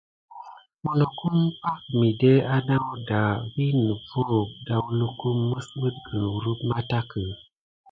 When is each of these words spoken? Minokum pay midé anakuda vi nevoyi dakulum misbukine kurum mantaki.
Minokum 0.83 1.37
pay 1.61 1.81
midé 1.99 2.31
anakuda 2.55 3.21
vi 3.51 3.65
nevoyi 3.85 4.39
dakulum 4.65 5.37
misbukine 5.49 6.19
kurum 6.33 6.59
mantaki. 6.69 7.23